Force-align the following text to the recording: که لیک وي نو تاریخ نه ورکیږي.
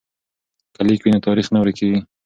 که 0.73 0.81
لیک 0.87 1.01
وي 1.03 1.11
نو 1.13 1.25
تاریخ 1.27 1.47
نه 1.53 1.59
ورکیږي. 1.61 1.99